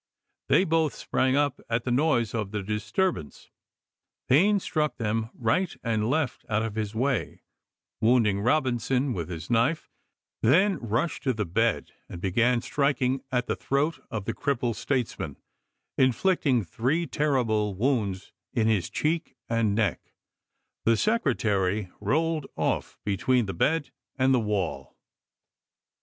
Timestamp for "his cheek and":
18.65-19.75